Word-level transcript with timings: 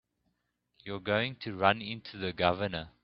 You're 0.83 0.99
going 0.99 1.35
to 1.43 1.53
run 1.55 1.79
into 1.79 2.17
the 2.17 2.33
Governor. 2.33 2.89